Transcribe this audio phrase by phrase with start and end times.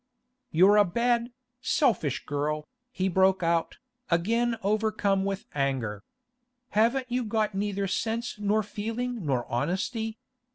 [0.49, 1.31] 'You're a bad,
[1.61, 3.77] selfish girl!' he broke out,
[4.09, 6.01] again overcome with anger.
[6.69, 10.17] 'Haven't you got neither sense nor feelin' nor honesty?